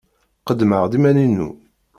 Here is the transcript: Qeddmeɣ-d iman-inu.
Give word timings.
Qeddmeɣ-d 0.47 0.97
iman-inu. 0.97 1.49